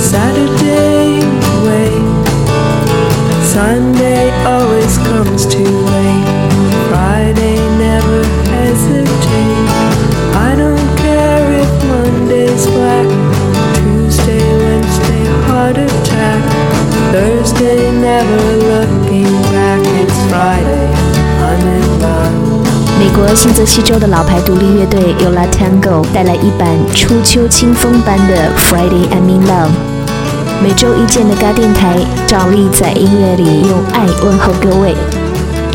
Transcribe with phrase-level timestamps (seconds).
[0.00, 1.20] Saturday,
[1.64, 2.26] wait.
[3.44, 4.25] Sunday
[23.16, 29.70] 国新泽西州的老牌独立乐队 Yola Tango 带来一版初秋清风般的 Friday I'm in Love。
[30.62, 34.94] 每周一见的嘎电台照例在音乐里用爱问候各位。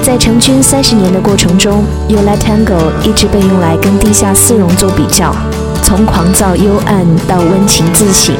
[0.04, 5.36] 在成军三十年的过程中，Yola Tango 一直被用来跟地下丝绒做比较，
[5.82, 8.36] 从狂躁幽暗到温情自省。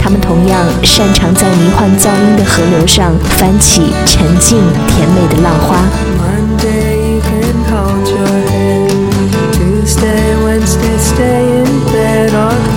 [0.00, 6.31] 他们同样擅长在迷幻噪音的河流上翻起沉静甜美的浪花。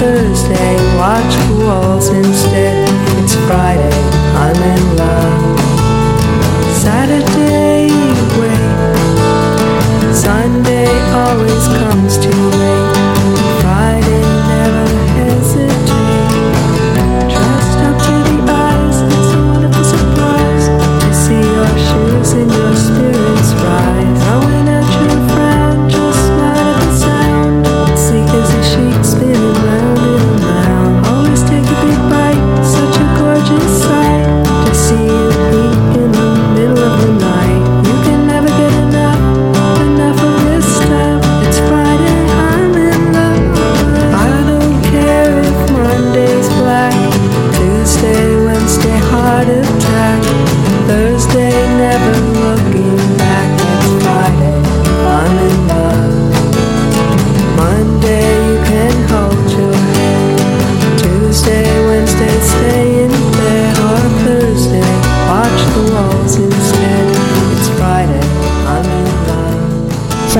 [0.05, 2.44] Thursday watch walls instead.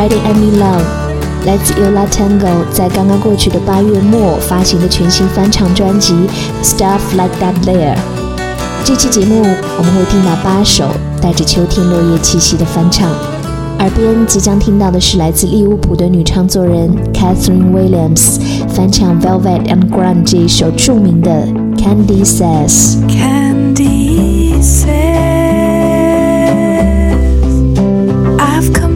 [0.06, 0.86] Friday I'm in Love
[1.48, 6.14] 来自 Yola Tango 在刚刚过去的八月末发行的全新翻唱专辑
[6.64, 7.96] 《Stuff Like That There》。
[8.84, 13.10] 这期节目我们会听到八首带着秋天落叶气息的翻唱，
[13.80, 18.40] 耳边即将听到的是来自利物浦的女唱作人 Catherine Williams
[18.70, 21.32] 翻唱 Velvet Underground 这一首著名的
[21.80, 22.98] 《Candy Says》。
[23.10, 24.86] Candy says,
[28.38, 28.95] I've come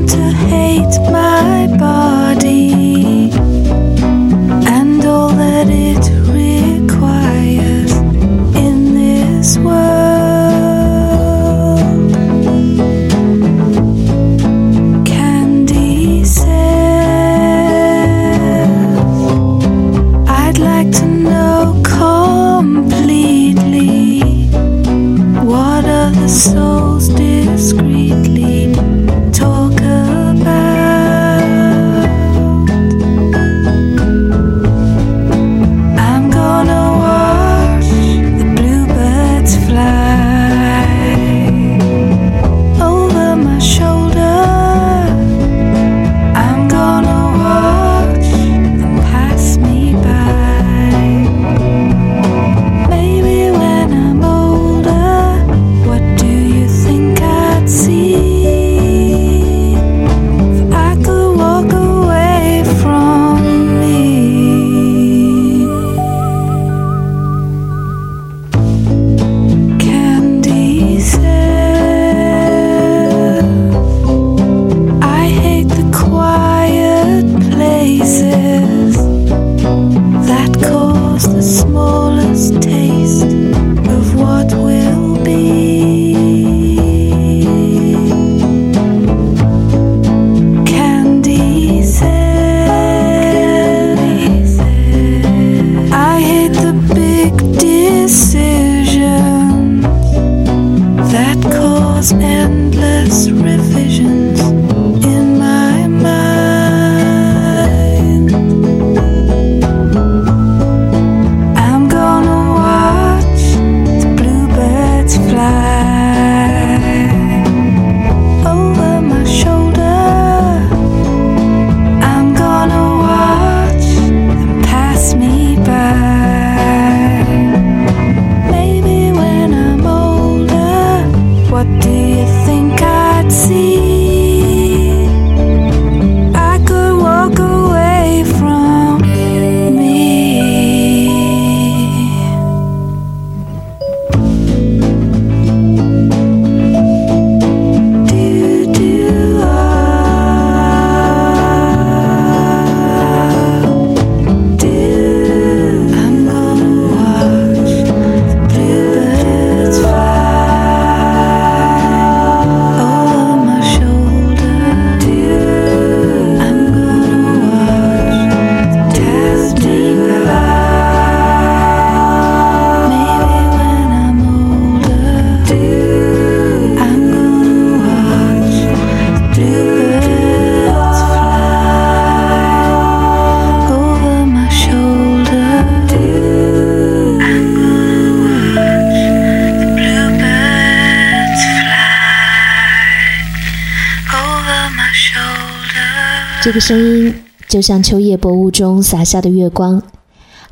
[196.42, 197.14] 这个声音
[197.50, 199.82] 就像秋夜薄雾中洒下的月光。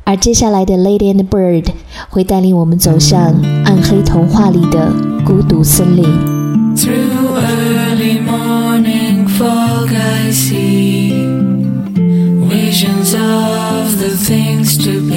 [0.04, 1.62] 而接下来的《Lady and Bird》
[2.08, 4.92] 会带领我们走向暗黑童话里的
[5.24, 6.04] 孤独森林。
[12.48, 15.07] Visions of the things to.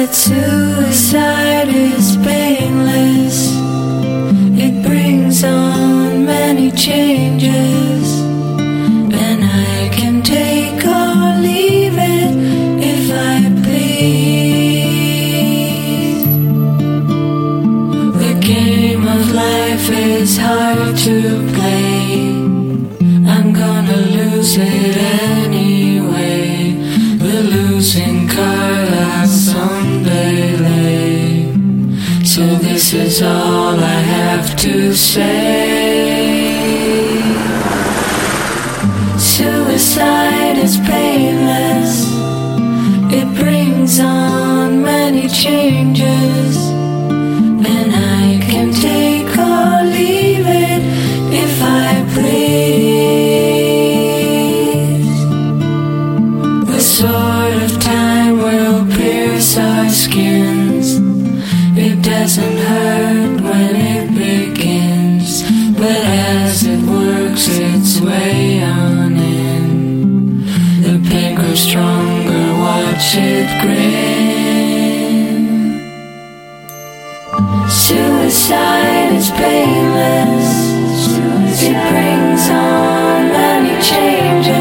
[0.00, 3.50] that suicide is painless.
[4.64, 8.20] It brings on many changes,
[9.24, 12.32] and I can take or leave it
[12.94, 13.90] if I please.
[18.24, 21.16] The game of life is hard to
[21.52, 22.32] play.
[23.34, 24.89] I'm gonna lose it.
[35.00, 36.60] astray.
[39.18, 41.92] Suicide is painless,
[43.18, 46.49] it brings on many changes.
[78.00, 80.48] Suicide is painless.
[81.04, 81.68] Suicide.
[81.68, 84.59] It brings on many changes.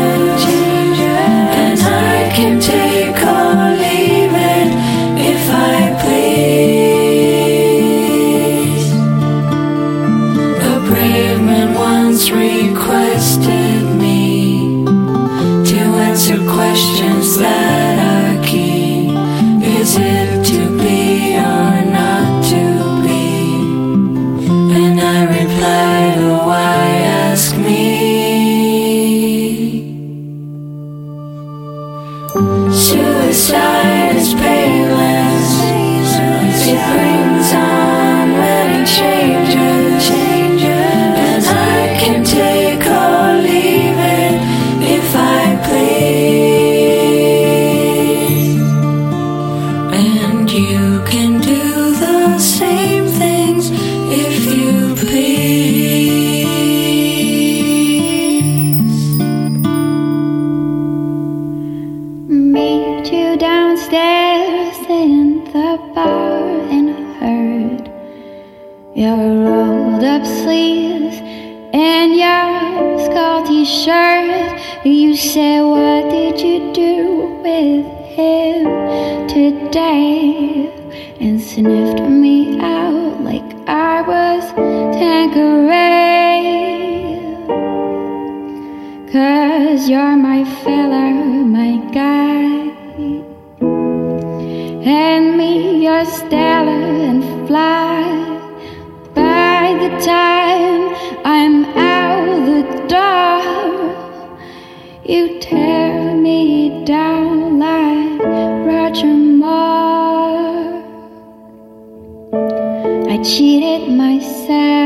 [113.23, 114.78] cheated myself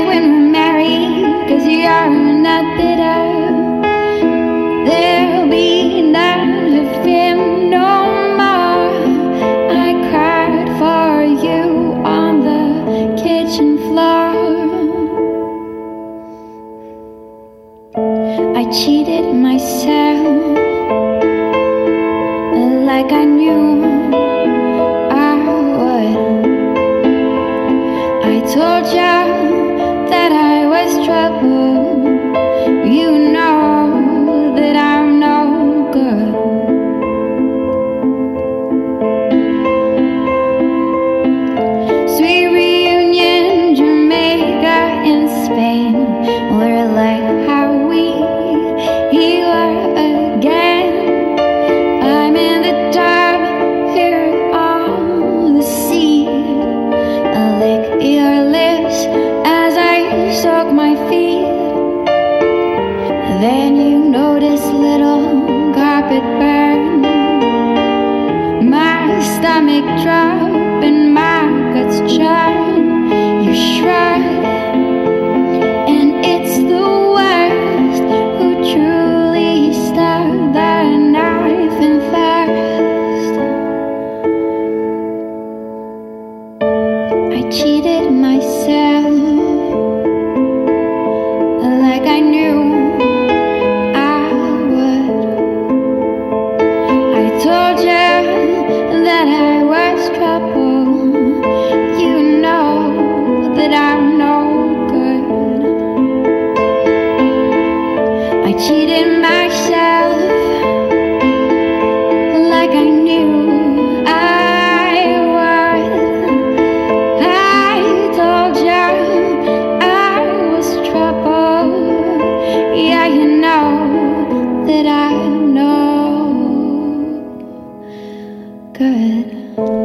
[0.00, 0.53] when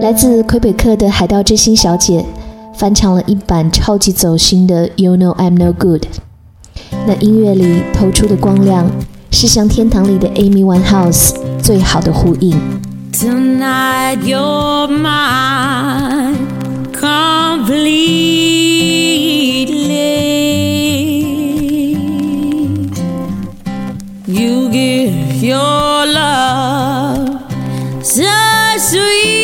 [0.08, 2.24] 来自魁北克的海盗之心小姐
[2.74, 6.02] 翻唱了一版超级走心的《You Know I'm No Good》。
[7.06, 8.90] 那音乐里透出的光亮，
[9.30, 12.60] 是向天堂里的 Amy Winehouse 最好的呼应。
[13.12, 16.36] Tonight you're mine
[16.92, 17.94] completely.
[24.26, 27.38] You give your love
[28.02, 28.24] so
[28.78, 29.37] sweetly.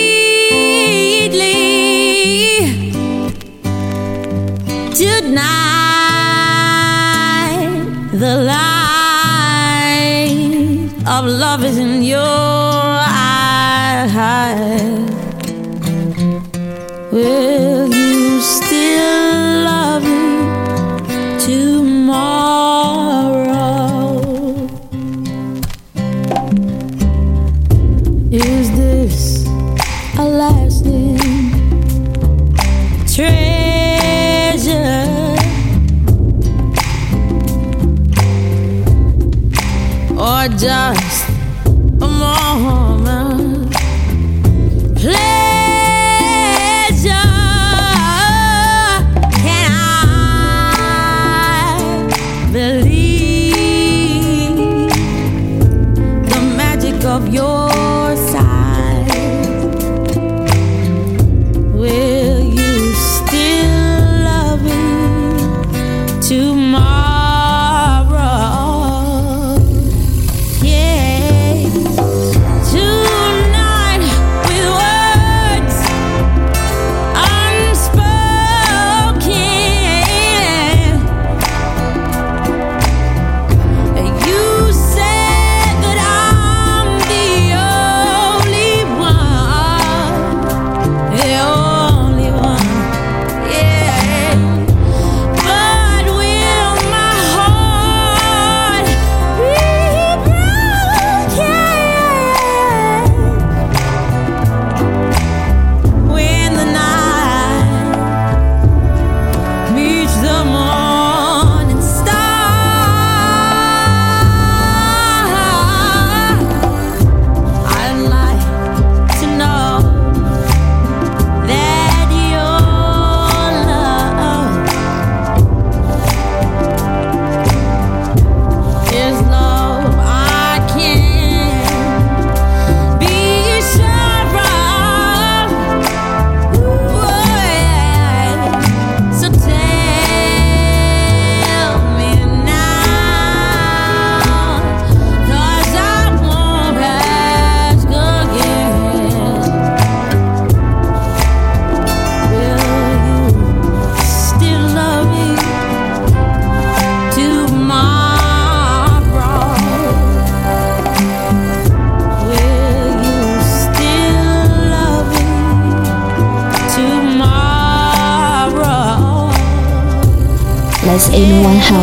[11.45, 12.21] Love is in your
[13.01, 14.15] eyes.
[17.11, 17.74] Will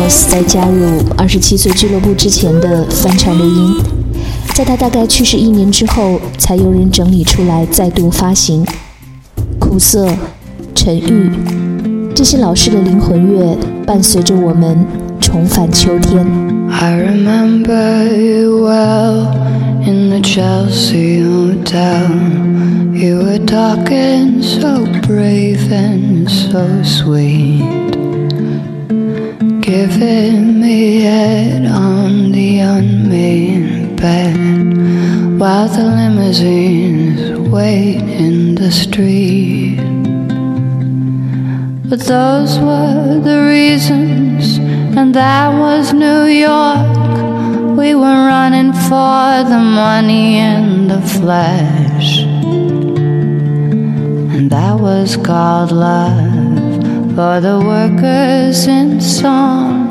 [0.03, 3.81] Miles 在加入二十七岁俱乐部之前的翻唱录音，
[4.53, 8.65] 在她大概去世一年之后，才有人整理出来再度发行。
[9.59, 10.07] 苦涩、
[10.75, 11.31] 沉郁，
[12.13, 14.85] 这些老式的灵魂乐伴随着我们
[15.21, 16.25] 重返秋天。
[16.69, 19.31] I remember you well
[19.85, 22.09] in the Chelsea Hotel.
[22.93, 27.82] You were talking so brave and so sweet.
[29.83, 37.19] Giving me head on the unmade bed while the limousines
[37.49, 39.81] wait in the street.
[41.89, 44.57] But those were the reasons,
[44.97, 47.77] and that was New York.
[47.77, 52.19] We were running for the money and the flesh.
[54.33, 56.22] And that was called love
[57.15, 59.89] for the workers in song.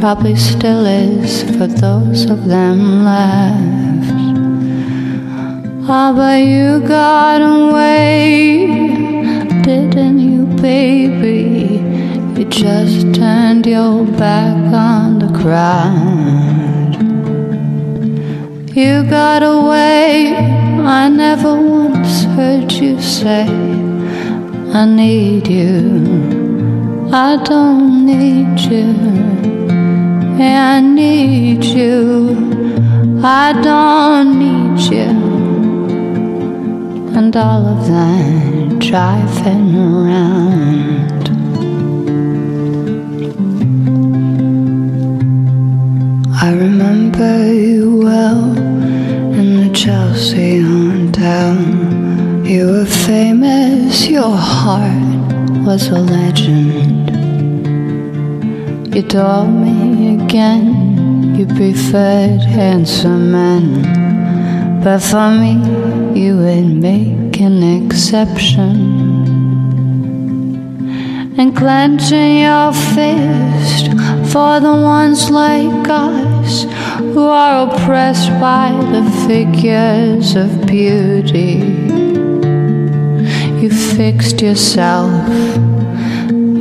[0.00, 4.12] Probably still is for those of them left.
[5.88, 8.66] Ah, but you got away,
[9.62, 11.82] didn't you, baby?
[12.38, 16.94] You just turned your back on the crowd.
[18.74, 20.34] You got away,
[20.86, 23.46] I never once heard you say,
[24.72, 26.41] I need you,
[27.14, 29.42] I don't need you.
[30.42, 35.32] I need you, I don't need you
[37.14, 41.22] and all of that driving around.
[46.34, 48.56] I remember you well
[49.38, 51.56] in the Chelsea hotel.
[52.46, 56.91] You were famous, your heart was a legend.
[58.94, 64.82] You told me again you preferred handsome men.
[64.84, 65.54] But for me,
[66.14, 68.76] you would make an exception.
[71.38, 73.86] And clenching your fist
[74.30, 76.64] for the ones like us
[76.98, 81.64] who are oppressed by the figures of beauty.
[83.58, 85.71] You fixed yourself.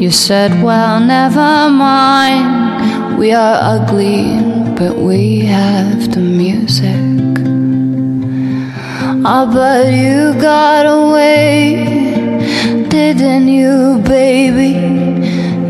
[0.01, 3.19] You said, well, never mind.
[3.19, 4.41] We are ugly,
[4.73, 7.37] but we have the music.
[9.23, 11.85] Oh, but you got away,
[12.89, 14.73] didn't you, baby?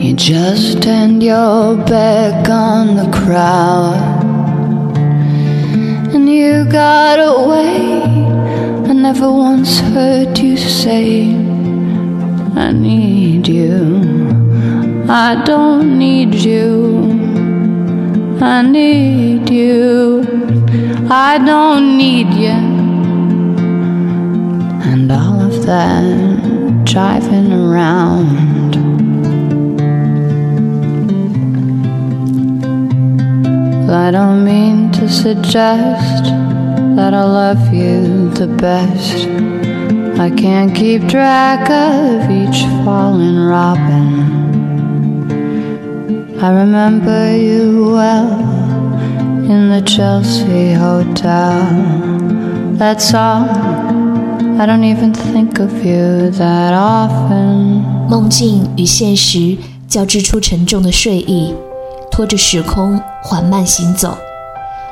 [0.01, 4.23] You just turned your back on the crowd.
[6.15, 8.01] And you got away.
[8.89, 11.40] I never once heard you say,
[12.55, 15.05] I need you.
[15.09, 17.19] I don't need you.
[18.41, 20.21] I need you.
[21.09, 22.81] I don't need you
[24.91, 28.75] and all of that driving around.
[33.89, 36.25] I don't mean to suggest
[36.95, 39.60] that I love you the best.
[40.20, 44.46] I can't keep track of each fallen robin.
[46.40, 48.40] I remember you well
[49.48, 51.66] in the Chelsea Hotel.
[52.76, 53.48] That's all.
[54.58, 57.82] I don't even think of you that often.
[58.08, 59.56] 梦境与现实
[59.88, 61.54] 交织出沉重的睡意，
[62.10, 64.16] 拖着时空缓慢行走。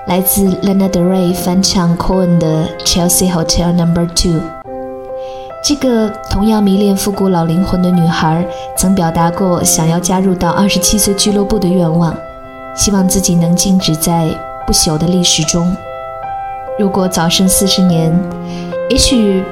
[0.06, 4.57] 来自 Lana Del Rey 翻唱 Cohen 的 Chelsea Hotel Number Two。
[5.61, 8.45] 这个同样迷恋复古老灵魂的女孩，
[8.77, 12.15] 曾表达过想要加入到二十七岁俱乐部的愿望，
[12.75, 14.29] 希望自己能静止在
[14.65, 15.75] 不朽的历史中。
[16.79, 18.17] 如果早生四十年，
[18.89, 19.43] 也许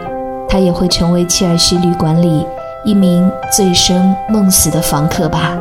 [0.47, 2.47] 她也会成为切尔西旅馆里
[2.85, 5.57] 一名醉生梦死的房客吧。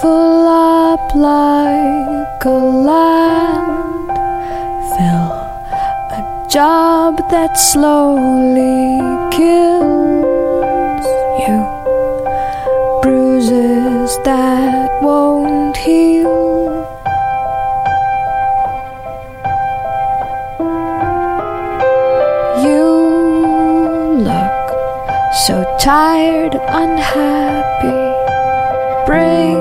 [0.00, 3.21] full up like a landfill,
[6.52, 9.00] job that slowly
[9.34, 11.06] kills
[11.40, 11.58] you,
[13.00, 16.84] bruises that won't heal.
[22.62, 22.84] You
[24.28, 24.68] look
[25.46, 27.96] so tired, unhappy.
[29.06, 29.51] Bring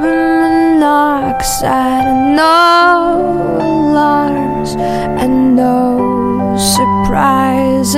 [0.00, 4.74] carbon monoxide, no alarms
[5.22, 7.96] and no surprises,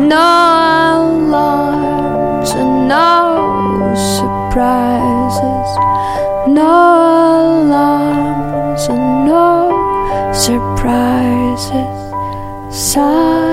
[0.00, 5.68] no alarms and no surprises,
[6.48, 11.96] no alarms and no surprises.
[12.70, 13.45] silent,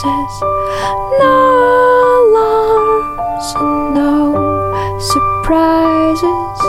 [0.00, 0.40] surprises,
[1.18, 1.34] no
[2.20, 3.54] alarms
[3.94, 6.60] no surprises,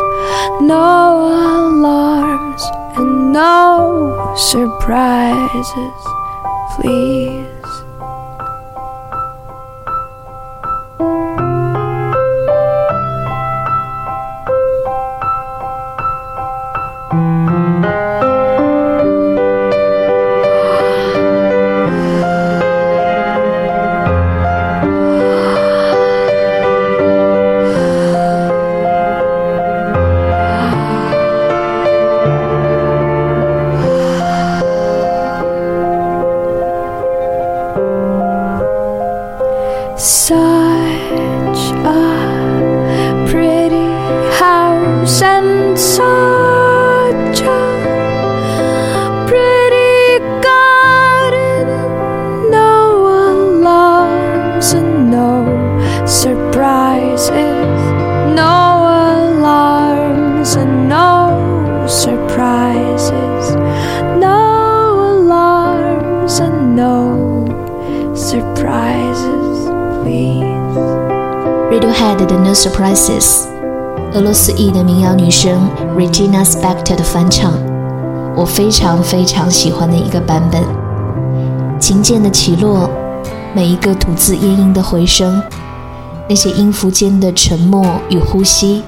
[0.62, 2.64] no alarms
[2.98, 6.08] and no surprises,
[6.76, 7.39] please.
[40.10, 40.39] Such
[72.00, 73.46] Radiohead 的 No Surprises，
[74.14, 77.52] 俄罗斯裔的民谣女声 Regina Spektor 的翻唱，
[78.38, 80.64] 我非常非常喜欢的一个版本。
[81.78, 82.90] 琴键的起落，
[83.54, 85.42] 每一个吐字咽音的回声，
[86.30, 88.82] 那些音符间的沉默与呼吸，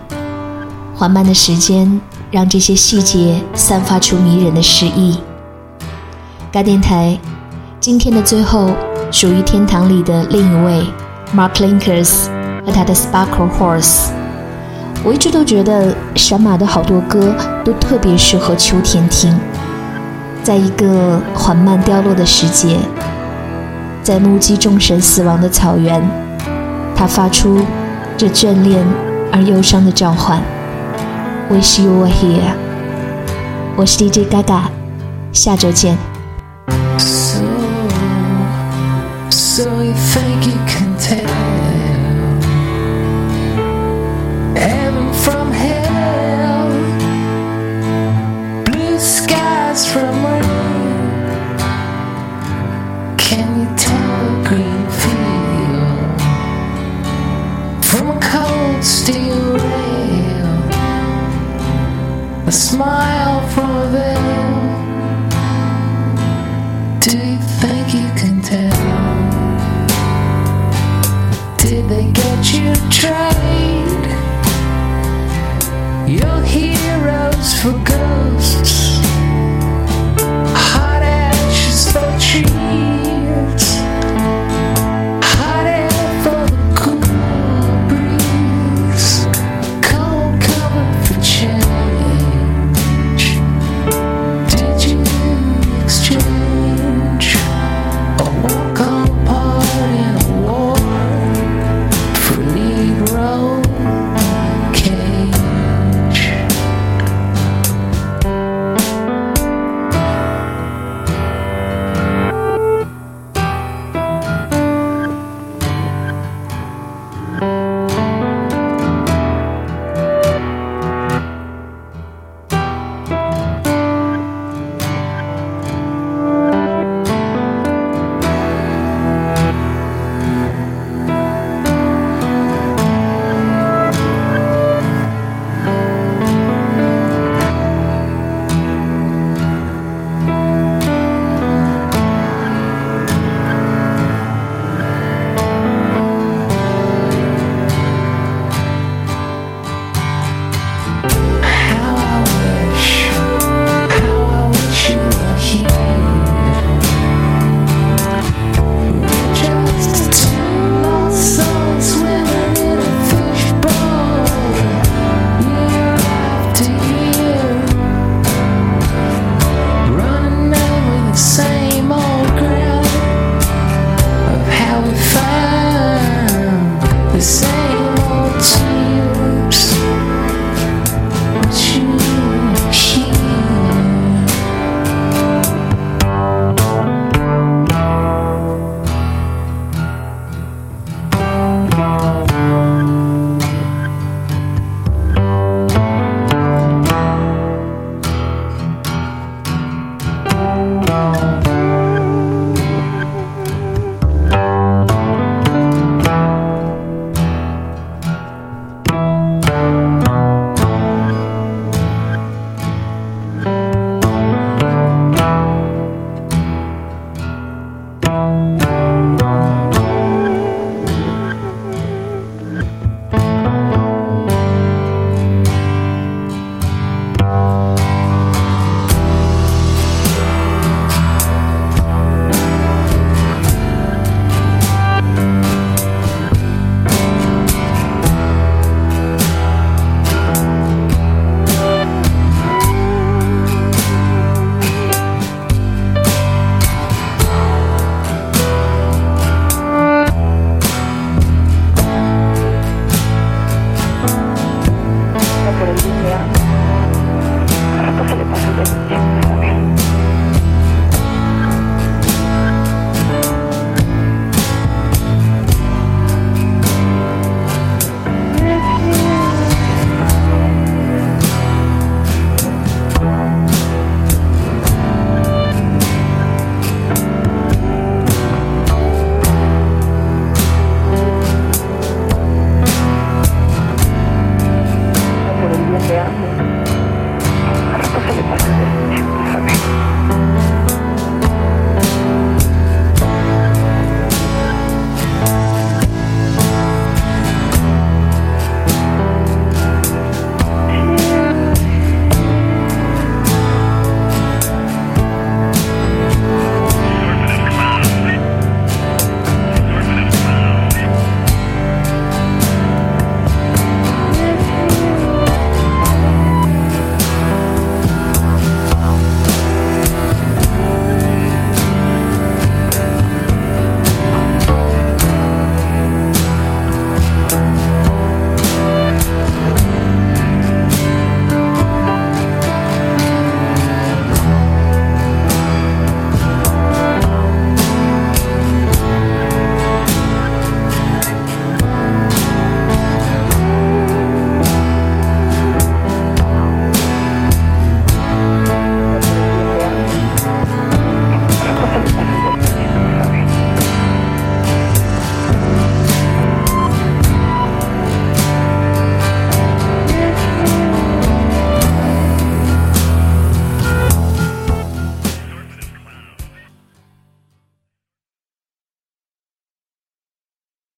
[0.95, 2.00] 缓慢的时间
[2.32, 5.19] 让这些细节散发出迷人的诗意。
[6.50, 7.19] 该电台
[7.82, 8.69] 今天的最后，
[9.12, 10.82] 属于天堂里的另一位
[11.36, 12.30] Mark Linkers
[12.65, 14.10] 和他的 Sparkle Horse。
[15.04, 17.34] 我一直都觉得闪马的好多歌
[17.65, 19.36] 都特别适合秋天听，
[20.43, 22.78] 在一个缓慢凋落的时节，
[24.04, 26.02] 在目击众神死亡的草原，
[26.95, 27.60] 他发出
[28.15, 28.86] 这眷恋
[29.32, 30.39] 而忧伤的召唤。
[31.50, 32.54] Wish you were here。
[33.76, 34.62] 我是 DJ Gaga，
[35.34, 35.97] 下周见。
[37.00, 37.41] So,
[39.32, 41.51] so you think you can tell